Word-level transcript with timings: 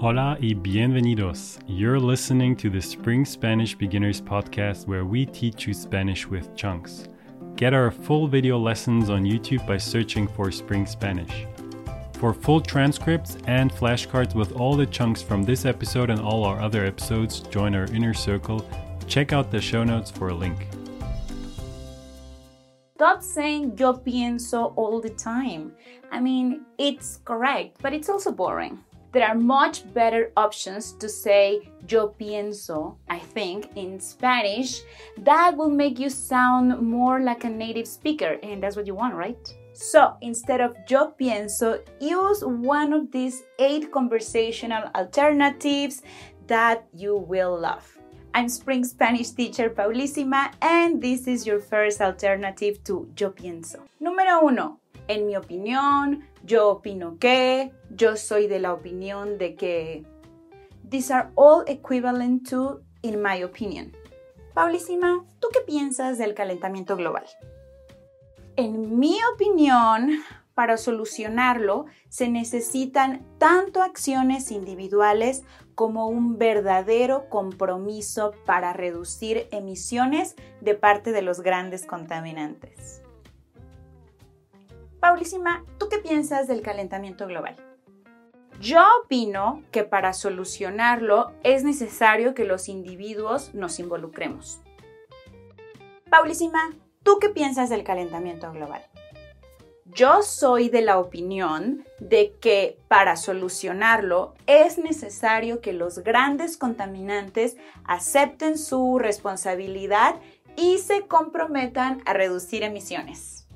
Hola 0.00 0.38
y 0.40 0.54
bienvenidos. 0.54 1.58
You're 1.66 1.98
listening 1.98 2.54
to 2.58 2.70
the 2.70 2.80
Spring 2.80 3.24
Spanish 3.24 3.74
Beginners 3.74 4.20
podcast 4.20 4.86
where 4.86 5.04
we 5.04 5.26
teach 5.26 5.66
you 5.66 5.74
Spanish 5.74 6.24
with 6.24 6.54
chunks. 6.54 7.08
Get 7.56 7.74
our 7.74 7.90
full 7.90 8.28
video 8.28 8.60
lessons 8.60 9.10
on 9.10 9.24
YouTube 9.24 9.66
by 9.66 9.76
searching 9.76 10.28
for 10.28 10.52
Spring 10.52 10.86
Spanish. 10.86 11.46
For 12.12 12.32
full 12.32 12.60
transcripts 12.60 13.38
and 13.48 13.72
flashcards 13.72 14.36
with 14.36 14.52
all 14.52 14.76
the 14.76 14.86
chunks 14.86 15.20
from 15.20 15.42
this 15.42 15.64
episode 15.64 16.10
and 16.10 16.20
all 16.20 16.44
our 16.44 16.60
other 16.60 16.86
episodes, 16.86 17.40
join 17.40 17.74
our 17.74 17.86
inner 17.86 18.14
circle. 18.14 18.64
Check 19.08 19.32
out 19.32 19.50
the 19.50 19.60
show 19.60 19.82
notes 19.82 20.12
for 20.12 20.28
a 20.28 20.34
link. 20.34 20.68
Stop 22.94 23.24
saying 23.24 23.76
yo 23.76 23.94
pienso 23.94 24.72
all 24.76 25.00
the 25.00 25.10
time. 25.10 25.72
I 26.12 26.20
mean, 26.20 26.66
it's 26.78 27.18
correct, 27.24 27.78
but 27.82 27.92
it's 27.92 28.08
also 28.08 28.30
boring. 28.30 28.78
There 29.10 29.26
are 29.26 29.34
much 29.34 29.92
better 29.94 30.32
options 30.36 30.92
to 31.00 31.08
say 31.08 31.70
yo 31.88 32.08
pienso, 32.08 32.96
I 33.08 33.18
think, 33.18 33.70
in 33.74 33.98
Spanish. 34.00 34.82
That 35.18 35.56
will 35.56 35.70
make 35.70 35.98
you 35.98 36.10
sound 36.10 36.80
more 36.82 37.20
like 37.20 37.44
a 37.44 37.48
native 37.48 37.88
speaker, 37.88 38.36
and 38.42 38.62
that's 38.62 38.76
what 38.76 38.86
you 38.86 38.94
want, 38.94 39.14
right? 39.14 39.38
So 39.72 40.14
instead 40.20 40.60
of 40.60 40.76
yo 40.88 41.14
pienso, 41.18 41.80
use 42.00 42.44
one 42.44 42.92
of 42.92 43.10
these 43.10 43.44
eight 43.58 43.90
conversational 43.90 44.90
alternatives 44.94 46.02
that 46.46 46.84
you 46.92 47.16
will 47.16 47.58
love. 47.58 47.98
I'm 48.34 48.48
Spring 48.48 48.84
Spanish 48.84 49.30
teacher 49.30 49.70
Paulísima, 49.70 50.52
and 50.60 51.00
this 51.00 51.26
is 51.26 51.46
your 51.46 51.60
first 51.60 52.00
alternative 52.02 52.84
to 52.84 53.08
yo 53.16 53.30
pienso. 53.30 53.80
Número 54.02 54.42
uno, 54.42 54.80
en 55.08 55.26
mi 55.26 55.36
opinión, 55.36 56.28
yo 56.44 56.68
opino 56.68 57.18
que, 57.18 57.72
yo 57.90 58.16
soy 58.16 58.46
de 58.46 58.60
la 58.60 58.72
opinión 58.72 59.38
de 59.38 59.56
que. 59.56 60.06
These 60.88 61.12
are 61.12 61.28
all 61.34 61.64
equivalent 61.66 62.48
to 62.50 62.80
in 63.02 63.20
my 63.20 63.42
opinion. 63.42 63.92
Paulísima, 64.54 65.24
¿tú 65.40 65.48
qué 65.52 65.60
piensas 65.60 66.18
del 66.18 66.34
calentamiento 66.34 66.96
global? 66.96 67.24
En 68.56 68.98
mi 68.98 69.18
opinión, 69.34 70.22
para 70.54 70.76
solucionarlo 70.76 71.86
se 72.08 72.28
necesitan 72.28 73.24
tanto 73.38 73.82
acciones 73.82 74.50
individuales 74.50 75.44
como 75.74 76.08
un 76.08 76.38
verdadero 76.38 77.28
compromiso 77.28 78.32
para 78.44 78.72
reducir 78.72 79.46
emisiones 79.52 80.34
de 80.60 80.74
parte 80.74 81.12
de 81.12 81.22
los 81.22 81.40
grandes 81.42 81.86
contaminantes. 81.86 83.02
Paulísima, 85.00 85.64
¿tú 85.78 85.88
qué 85.88 85.98
piensas 85.98 86.48
del 86.48 86.60
calentamiento 86.60 87.26
global? 87.26 87.56
Yo 88.60 88.82
opino 89.04 89.62
que 89.70 89.84
para 89.84 90.12
solucionarlo 90.12 91.32
es 91.44 91.62
necesario 91.62 92.34
que 92.34 92.44
los 92.44 92.68
individuos 92.68 93.54
nos 93.54 93.78
involucremos. 93.78 94.60
Paulísima, 96.10 96.74
¿tú 97.04 97.18
qué 97.20 97.28
piensas 97.28 97.70
del 97.70 97.84
calentamiento 97.84 98.50
global? 98.50 98.82
Yo 99.84 100.22
soy 100.22 100.68
de 100.68 100.82
la 100.82 100.98
opinión 100.98 101.86
de 102.00 102.34
que 102.40 102.78
para 102.88 103.16
solucionarlo 103.16 104.34
es 104.46 104.78
necesario 104.78 105.60
que 105.60 105.72
los 105.72 106.00
grandes 106.00 106.56
contaminantes 106.56 107.56
acepten 107.84 108.58
su 108.58 108.98
responsabilidad 108.98 110.16
y 110.56 110.78
se 110.78 111.06
comprometan 111.06 112.02
a 112.04 112.12
reducir 112.12 112.64
emisiones. 112.64 113.47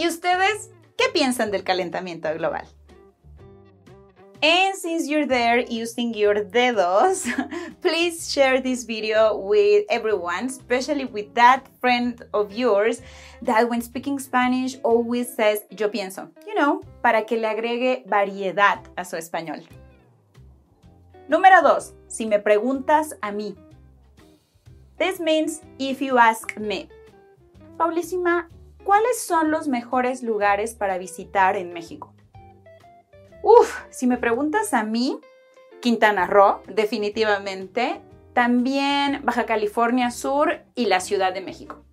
¿Y 0.00 0.06
ustedes 0.08 0.70
qué 0.96 1.10
piensan 1.12 1.50
del 1.50 1.62
calentamiento 1.62 2.32
global? 2.32 2.66
And 4.40 4.74
since 4.74 5.06
you're 5.06 5.26
there 5.26 5.62
using 5.68 6.14
your 6.14 6.36
dedos, 6.36 7.26
please 7.82 8.32
share 8.32 8.62
this 8.62 8.86
video 8.86 9.36
with 9.36 9.84
everyone, 9.90 10.46
especially 10.46 11.04
with 11.04 11.34
that 11.34 11.68
friend 11.82 12.24
of 12.32 12.50
yours 12.50 13.02
that 13.42 13.68
when 13.68 13.82
speaking 13.82 14.18
Spanish 14.18 14.78
always 14.82 15.28
says 15.36 15.66
yo 15.68 15.90
pienso, 15.90 16.30
you 16.46 16.54
know, 16.54 16.80
para 17.02 17.26
que 17.26 17.36
le 17.36 17.48
agregue 17.48 18.04
variedad 18.06 18.78
a 18.96 19.04
su 19.04 19.16
español. 19.18 19.62
Número 21.28 21.60
2. 21.62 21.92
Si 22.08 22.24
me 22.24 22.38
preguntas 22.38 23.12
a 23.20 23.32
mí. 23.32 23.54
This 24.96 25.20
means 25.20 25.60
if 25.78 26.00
you 26.00 26.16
ask 26.16 26.56
me. 26.58 26.88
¿Cuáles 28.90 29.22
son 29.22 29.52
los 29.52 29.68
mejores 29.68 30.24
lugares 30.24 30.74
para 30.74 30.98
visitar 30.98 31.56
en 31.56 31.72
México? 31.72 32.12
Uf, 33.40 33.82
si 33.88 34.08
me 34.08 34.16
preguntas 34.16 34.74
a 34.74 34.82
mí, 34.82 35.20
Quintana 35.80 36.26
Roo, 36.26 36.60
definitivamente. 36.66 38.00
También 38.32 39.20
Baja 39.22 39.46
California 39.46 40.10
Sur 40.10 40.62
y 40.74 40.86
la 40.86 40.98
Ciudad 40.98 41.32
de 41.32 41.40
México. 41.40 41.84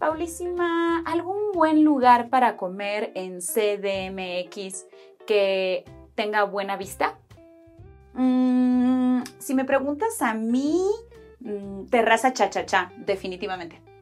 Paulísima, 0.00 1.04
¿algún 1.06 1.52
buen 1.52 1.84
lugar 1.84 2.28
para 2.28 2.56
comer 2.56 3.12
en 3.14 3.38
CDMX 3.38 4.84
que 5.28 5.84
tenga 6.16 6.42
buena 6.42 6.76
vista? 6.76 7.20
Mm, 8.14 9.22
si 9.38 9.54
me 9.54 9.64
preguntas 9.64 10.20
a 10.22 10.34
mí, 10.34 10.84
mm, 11.38 11.84
Terraza 11.84 12.32
Cha-Cha-Cha, 12.32 12.90
definitivamente. 12.96 13.93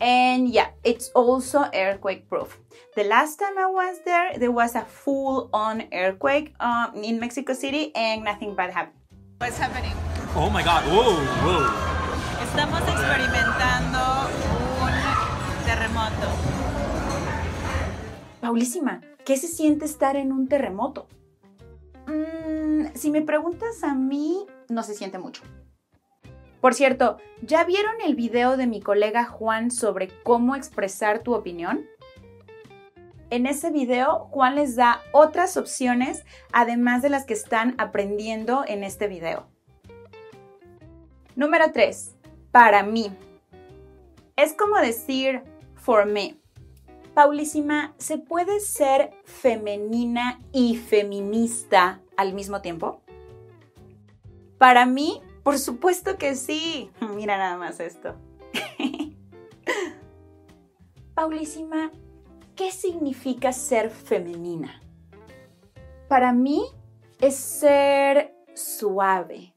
And 0.00 0.48
yeah, 0.48 0.68
it's 0.84 1.10
also 1.14 1.64
earthquake 1.72 2.28
proof. 2.28 2.58
The 2.94 3.04
last 3.04 3.38
time 3.38 3.56
I 3.58 3.66
was 3.66 4.00
there, 4.04 4.38
there 4.38 4.52
was 4.52 4.74
a 4.74 4.84
full 4.84 5.48
on 5.52 5.84
earthquake 5.92 6.54
um, 6.60 6.92
in 7.02 7.18
Mexico 7.18 7.54
City 7.54 7.92
and 7.94 8.24
nothing 8.24 8.54
bad 8.54 8.70
happened. 8.70 8.96
What's 9.38 9.58
happening? 9.58 9.92
Oh 10.34 10.50
my 10.50 10.62
god, 10.62 10.84
whoa, 10.84 11.16
whoa. 11.44 11.96
Estamos 12.44 12.80
experimentando 12.80 13.98
un 14.82 15.64
terremoto. 15.64 16.28
Paulísima, 18.40 19.00
¿qué 19.24 19.36
se 19.36 19.48
siente 19.48 19.86
estar 19.86 20.16
en 20.16 20.32
un 20.32 20.48
terremoto? 20.48 21.08
Mm, 22.06 22.94
si 22.94 23.10
me 23.10 23.22
preguntas 23.22 23.82
a 23.82 23.94
mí, 23.94 24.46
no 24.68 24.82
se 24.82 24.94
siente 24.94 25.18
mucho. 25.18 25.42
Por 26.66 26.74
cierto, 26.74 27.18
¿ya 27.42 27.62
vieron 27.62 27.94
el 28.04 28.16
video 28.16 28.56
de 28.56 28.66
mi 28.66 28.80
colega 28.80 29.24
Juan 29.24 29.70
sobre 29.70 30.08
cómo 30.24 30.56
expresar 30.56 31.20
tu 31.20 31.32
opinión? 31.32 31.86
En 33.30 33.46
ese 33.46 33.70
video, 33.70 34.26
Juan 34.32 34.56
les 34.56 34.74
da 34.74 35.00
otras 35.12 35.56
opciones 35.56 36.24
además 36.52 37.02
de 37.02 37.10
las 37.10 37.24
que 37.24 37.34
están 37.34 37.76
aprendiendo 37.78 38.64
en 38.66 38.82
este 38.82 39.06
video. 39.06 39.46
Número 41.36 41.66
3. 41.72 42.16
Para 42.50 42.82
mí. 42.82 43.12
Es 44.34 44.52
como 44.52 44.74
decir 44.78 45.42
for 45.76 46.04
me. 46.04 46.36
Paulísima, 47.14 47.94
¿se 47.96 48.18
puede 48.18 48.58
ser 48.58 49.12
femenina 49.24 50.40
y 50.50 50.74
feminista 50.74 52.00
al 52.16 52.32
mismo 52.32 52.60
tiempo? 52.60 53.02
Para 54.58 54.84
mí, 54.84 55.22
por 55.46 55.60
supuesto 55.60 56.18
que 56.18 56.34
sí. 56.34 56.90
Mira 57.14 57.38
nada 57.38 57.56
más 57.56 57.78
esto. 57.78 58.16
Paulísima, 61.14 61.92
¿qué 62.56 62.72
significa 62.72 63.52
ser 63.52 63.90
femenina? 63.90 64.82
Para 66.08 66.32
mí 66.32 66.64
es 67.20 67.36
ser 67.36 68.34
suave. 68.54 69.54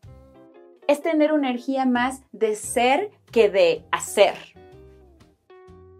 Es 0.88 1.02
tener 1.02 1.34
una 1.34 1.50
energía 1.50 1.88
más 1.88 2.22
de 2.34 2.56
ser 2.56 3.10
que 3.32 3.50
de 3.50 3.84
hacer. 3.92 4.36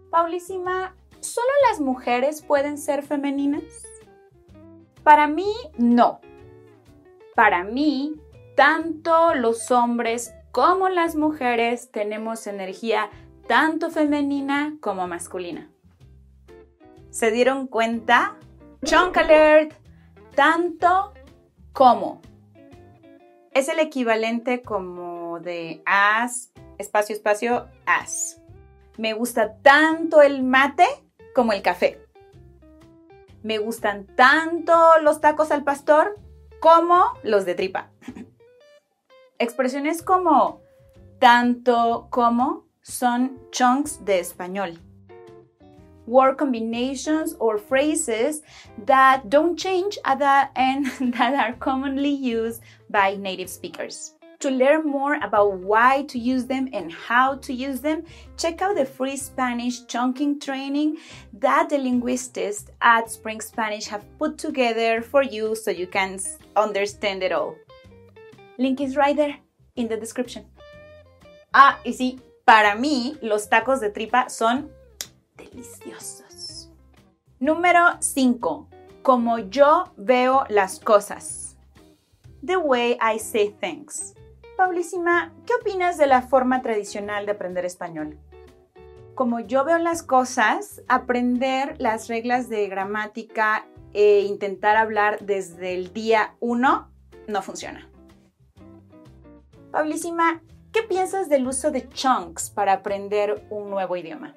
Paulísima, 0.08 0.94
¿solo 1.18 1.50
las 1.68 1.80
mujeres 1.80 2.42
pueden 2.42 2.78
ser 2.78 3.02
femeninas? 3.02 3.64
Para 5.02 5.26
mí, 5.26 5.52
no. 5.76 6.20
Para 7.34 7.64
mí, 7.64 8.20
tanto 8.56 9.34
los 9.34 9.70
hombres 9.70 10.34
como 10.52 10.88
las 10.88 11.14
mujeres 11.16 11.90
tenemos 11.90 12.46
energía 12.46 13.10
tanto 13.46 13.90
femenina 13.90 14.76
como 14.80 15.06
masculina. 15.06 15.70
¿Se 17.10 17.30
dieron 17.30 17.66
cuenta? 17.66 18.36
Chunk 18.84 19.16
alert, 19.16 19.74
tanto 20.34 21.12
como. 21.72 22.20
Es 23.52 23.68
el 23.68 23.80
equivalente 23.80 24.62
como 24.62 25.40
de 25.40 25.82
as, 25.84 26.52
espacio, 26.78 27.16
espacio, 27.16 27.68
as. 27.86 28.40
Me 28.96 29.12
gusta 29.12 29.56
tanto 29.56 30.22
el 30.22 30.42
mate 30.42 30.86
como 31.34 31.52
el 31.52 31.62
café. 31.62 32.00
Me 33.42 33.58
gustan 33.58 34.06
tanto 34.06 34.76
los 35.02 35.20
tacos 35.20 35.50
al 35.50 35.64
pastor 35.64 36.18
como 36.60 37.04
los 37.22 37.44
de 37.44 37.54
tripa. 37.54 37.90
Expresiones 39.40 40.02
como 40.02 40.60
tanto 41.18 42.08
como 42.10 42.66
son 42.82 43.38
chunks 43.50 44.04
de 44.04 44.20
español. 44.20 44.78
word 46.06 46.36
combinations 46.36 47.34
or 47.38 47.56
phrases 47.56 48.42
that 48.84 49.30
don't 49.30 49.56
change 49.56 49.96
and 50.04 50.86
that 51.14 51.34
are 51.34 51.54
commonly 51.54 52.10
used 52.10 52.60
by 52.90 53.14
native 53.14 53.48
speakers. 53.48 54.14
To 54.40 54.50
learn 54.50 54.86
more 54.86 55.14
about 55.22 55.58
why 55.58 56.02
to 56.08 56.18
use 56.18 56.46
them 56.46 56.68
and 56.72 56.90
how 56.90 57.36
to 57.36 57.52
use 57.52 57.80
them, 57.80 58.04
check 58.36 58.60
out 58.62 58.76
the 58.76 58.86
free 58.86 59.16
Spanish 59.16 59.86
chunking 59.86 60.40
training 60.40 60.96
that 61.34 61.68
the 61.68 61.78
linguists 61.78 62.66
at 62.80 63.10
Spring 63.10 63.40
Spanish 63.40 63.86
have 63.86 64.04
put 64.18 64.38
together 64.38 65.02
for 65.02 65.22
you 65.22 65.54
so 65.54 65.70
you 65.70 65.86
can 65.86 66.18
understand 66.56 67.22
it 67.22 67.32
all. 67.32 67.54
Link 68.60 68.82
is 68.82 68.94
right 68.94 69.16
there 69.16 69.40
in 69.74 69.88
the 69.88 69.96
description. 69.96 70.44
Ah, 71.50 71.78
y 71.82 71.94
sí, 71.94 72.20
para 72.44 72.74
mí 72.74 73.16
los 73.22 73.48
tacos 73.48 73.80
de 73.80 73.88
tripa 73.88 74.28
son 74.28 74.70
deliciosos. 75.34 76.70
Número 77.38 77.96
5. 78.00 78.68
Como 79.00 79.38
yo 79.38 79.94
veo 79.96 80.44
las 80.50 80.78
cosas. 80.78 81.56
The 82.44 82.58
way 82.58 82.98
I 83.00 83.18
say 83.18 83.48
things. 83.48 84.14
Paulísima, 84.58 85.32
¿qué 85.46 85.54
opinas 85.54 85.96
de 85.96 86.06
la 86.06 86.20
forma 86.20 86.60
tradicional 86.60 87.24
de 87.24 87.32
aprender 87.32 87.64
español? 87.64 88.18
Como 89.14 89.40
yo 89.40 89.64
veo 89.64 89.78
las 89.78 90.02
cosas, 90.02 90.82
aprender 90.86 91.76
las 91.80 92.08
reglas 92.08 92.50
de 92.50 92.68
gramática 92.68 93.64
e 93.94 94.20
intentar 94.20 94.76
hablar 94.76 95.20
desde 95.20 95.72
el 95.72 95.94
día 95.94 96.34
1 96.40 96.90
no 97.26 97.42
funciona. 97.42 97.89
Paulísima, 99.70 100.42
¿qué 100.72 100.82
piensas 100.82 101.28
del 101.28 101.46
uso 101.46 101.70
de 101.70 101.88
chunks 101.88 102.50
para 102.50 102.72
aprender 102.72 103.46
un 103.50 103.70
nuevo 103.70 103.96
idioma? 103.96 104.34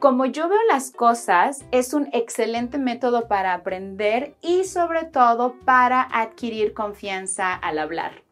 Como 0.00 0.26
yo 0.26 0.48
veo 0.48 0.58
las 0.68 0.90
cosas, 0.90 1.64
es 1.70 1.94
un 1.94 2.08
excelente 2.12 2.78
método 2.78 3.28
para 3.28 3.54
aprender 3.54 4.34
y 4.40 4.64
sobre 4.64 5.04
todo 5.04 5.54
para 5.64 6.02
adquirir 6.02 6.74
confianza 6.74 7.54
al 7.54 7.78
hablar. 7.78 8.22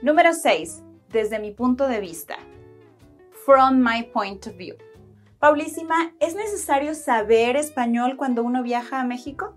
Número 0.00 0.32
6. 0.32 0.82
Desde 1.10 1.38
mi 1.38 1.50
punto 1.50 1.86
de 1.86 2.00
vista. 2.00 2.36
From 3.44 3.82
my 3.82 4.04
point 4.04 4.46
of 4.46 4.56
view. 4.56 4.76
Paulísima, 5.40 6.14
¿es 6.20 6.34
necesario 6.34 6.94
saber 6.94 7.56
español 7.56 8.16
cuando 8.16 8.42
uno 8.44 8.62
viaja 8.62 9.00
a 9.00 9.04
México? 9.04 9.54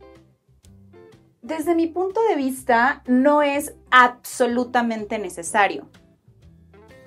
Desde 1.45 1.75
mi 1.75 1.86
punto 1.86 2.24
de 2.24 2.36
vista, 2.36 3.03
no 3.06 3.44
es 3.44 3.75
absolutamente 3.92 5.19
necesario. 5.19 5.88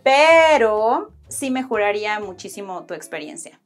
Pero 0.05 1.11
sí 1.26 1.50
mejoraría 1.50 2.20
muchísimo 2.20 2.87
tu 2.87 2.94
experiencia. 2.94 3.58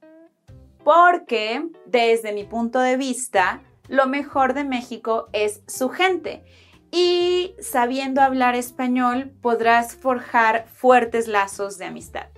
Porque, 0.82 1.68
desde 1.84 2.32
mi 2.32 2.44
punto 2.44 2.80
de 2.80 2.96
vista, 2.96 3.60
lo 3.88 4.06
mejor 4.06 4.54
de 4.54 4.64
México 4.64 5.28
es 5.34 5.60
su 5.66 5.90
gente 5.90 6.42
y 6.90 7.54
sabiendo 7.60 8.22
hablar 8.22 8.54
español 8.54 9.30
podrás 9.42 9.94
forjar 9.94 10.66
fuertes 10.68 11.28
lazos 11.28 11.76
de 11.76 11.84
amistad. 11.84 12.28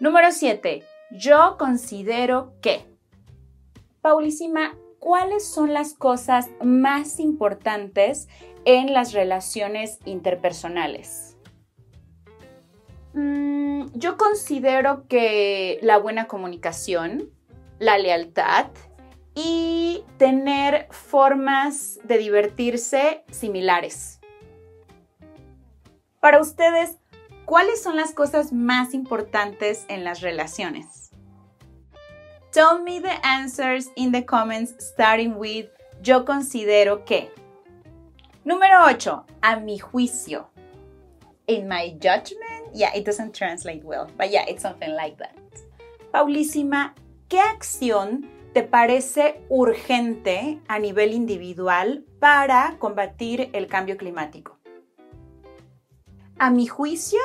Número 0.00 0.32
7. 0.32 0.82
Yo 1.10 1.56
considero 1.58 2.54
que. 2.62 2.86
Paulísima, 4.00 4.74
¿cuáles 5.04 5.46
son 5.46 5.74
las 5.74 5.92
cosas 5.92 6.48
más 6.64 7.20
importantes 7.20 8.26
en 8.64 8.94
las 8.94 9.12
relaciones 9.12 9.98
interpersonales? 10.06 11.36
Mm, 13.12 13.88
yo 13.92 14.16
considero 14.16 15.06
que 15.06 15.78
la 15.82 15.98
buena 15.98 16.26
comunicación, 16.26 17.30
la 17.78 17.98
lealtad, 17.98 18.68
y 19.34 20.04
tener 20.16 20.86
formas 20.90 21.98
de 22.04 22.16
divertirse 22.16 23.24
similares. 23.30 24.20
Para 26.18 26.40
ustedes, 26.40 26.96
¿cuáles 27.44 27.82
son 27.82 27.96
las 27.96 28.12
cosas 28.12 28.54
más 28.54 28.94
importantes 28.94 29.84
en 29.88 30.02
las 30.02 30.22
relaciones? 30.22 31.03
Tell 32.54 32.78
me 32.78 33.00
the 33.00 33.26
answers 33.26 33.90
in 33.96 34.12
the 34.12 34.22
comments 34.22 34.74
starting 34.78 35.34
with 35.38 35.66
yo 36.04 36.24
considero 36.24 37.04
que. 37.04 37.28
Número 38.44 38.86
8. 38.86 39.24
A 39.42 39.58
mi 39.58 39.80
juicio. 39.80 40.46
In 41.48 41.66
my 41.66 41.96
judgment, 42.00 42.70
yeah, 42.72 42.94
it 42.94 43.04
doesn't 43.04 43.34
translate 43.34 43.82
well, 43.82 44.06
but 44.16 44.30
yeah, 44.30 44.44
it's 44.46 44.62
something 44.62 44.94
like 44.94 45.18
that. 45.18 45.34
Paulísima, 46.12 46.94
¿qué 47.28 47.40
acción 47.40 48.30
te 48.52 48.62
parece 48.62 49.42
urgente 49.48 50.60
a 50.68 50.78
nivel 50.78 51.12
individual 51.12 52.04
para 52.20 52.76
combatir 52.78 53.50
el 53.52 53.66
cambio 53.66 53.96
climático? 53.96 54.60
A 56.38 56.50
mi 56.50 56.68
juicio, 56.68 57.18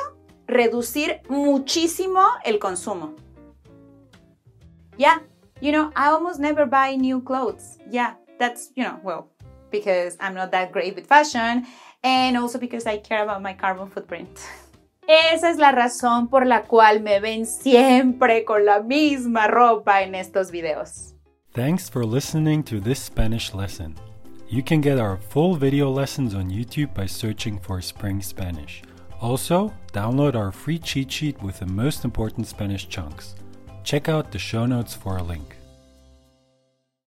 reducir 0.48 1.20
muchísimo 1.28 2.20
el 2.44 2.58
consumo. 2.58 3.14
Yeah, 5.00 5.20
you 5.62 5.72
know, 5.72 5.90
I 5.96 6.10
almost 6.10 6.40
never 6.40 6.66
buy 6.66 6.94
new 6.94 7.22
clothes. 7.22 7.78
Yeah, 7.88 8.16
that's, 8.38 8.70
you 8.76 8.84
know, 8.84 9.00
well, 9.02 9.30
because 9.70 10.18
I'm 10.20 10.34
not 10.34 10.50
that 10.50 10.72
great 10.72 10.94
with 10.94 11.06
fashion 11.06 11.66
and 12.04 12.36
also 12.36 12.58
because 12.58 12.84
I 12.84 12.98
care 12.98 13.22
about 13.22 13.40
my 13.40 13.54
carbon 13.54 13.88
footprint. 13.88 14.28
Esa 15.08 15.48
es 15.48 15.56
la 15.56 15.72
razón 15.72 16.28
por 16.28 16.44
la 16.44 16.64
cual 16.64 17.00
me 17.00 17.18
ven 17.18 17.46
siempre 17.46 18.44
con 18.44 18.66
la 18.66 18.82
misma 18.82 19.48
ropa 19.48 20.02
en 20.02 20.14
estos 20.14 20.50
videos. 20.50 21.14
Thanks 21.54 21.88
for 21.88 22.04
listening 22.04 22.62
to 22.64 22.78
this 22.78 23.00
Spanish 23.00 23.54
lesson. 23.54 23.94
You 24.50 24.62
can 24.62 24.82
get 24.82 24.98
our 24.98 25.16
full 25.16 25.54
video 25.54 25.88
lessons 25.88 26.34
on 26.34 26.50
YouTube 26.50 26.92
by 26.92 27.06
searching 27.06 27.58
for 27.58 27.80
Spring 27.80 28.20
Spanish. 28.20 28.82
Also, 29.22 29.72
download 29.94 30.34
our 30.34 30.52
free 30.52 30.78
cheat 30.78 31.10
sheet 31.10 31.42
with 31.42 31.58
the 31.58 31.66
most 31.66 32.04
important 32.04 32.46
Spanish 32.46 32.86
chunks. 32.86 33.34
Check 33.82 34.08
out 34.08 34.30
the 34.30 34.38
show 34.38 34.66
notes 34.66 34.94
for 34.94 35.16
a 35.16 35.22
link. 35.22 35.59